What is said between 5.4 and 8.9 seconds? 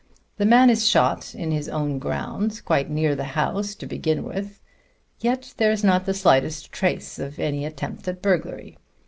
there's not the slightest trace of any attempt at burglary.